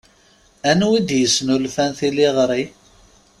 [0.69, 2.63] Anwa d-yesnulfan tiliɣri?